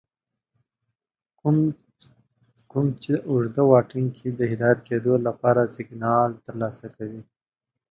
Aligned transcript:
کوم 2.69 2.87
چې 3.01 3.13
اوږد 3.27 3.55
واټن 3.69 4.05
کې 4.15 4.27
د 4.39 4.41
هدایت 4.51 4.79
کېدو 4.87 5.13
لپاره 5.27 5.71
سگنال 5.75 6.29
ترلاسه 6.45 6.85
کوه 6.95 7.21